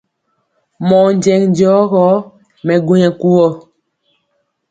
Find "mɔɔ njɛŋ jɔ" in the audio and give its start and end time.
0.87-1.73